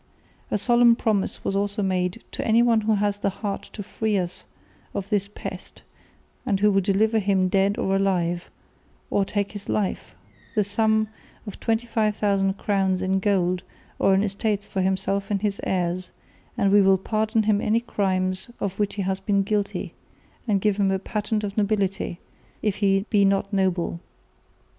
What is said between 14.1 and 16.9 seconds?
in estates for himself and his heirs; and we